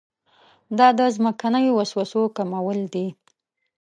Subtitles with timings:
[0.77, 3.07] دا د ځمکنیو وسوسو کمول دي.